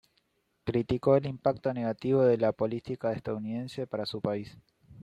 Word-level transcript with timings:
Criticó 0.63 1.15
el 1.15 1.27
impacto 1.27 1.71
negativo 1.71 2.23
de 2.23 2.35
la 2.39 2.53
política 2.53 3.11
estadounidense 3.13 3.85
para 3.85 4.07
su 4.07 4.19
país. 4.19 4.57